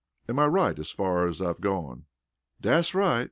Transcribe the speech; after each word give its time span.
Am 0.27 0.39
I 0.39 0.47
right 0.47 0.79
as 0.79 0.89
far 0.89 1.27
as 1.27 1.43
I've 1.43 1.61
gone?" 1.61 2.05
"Dat's 2.59 2.95
right!" 2.95 3.19